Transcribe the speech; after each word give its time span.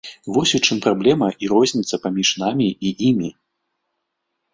Вось 0.35 0.51
у 0.59 0.59
чым 0.65 0.77
праблема 0.85 1.27
і 1.47 1.49
розніца 1.53 1.99
паміж 2.05 2.29
намі 2.45 2.67
і 2.89 2.95
імі. 3.09 3.29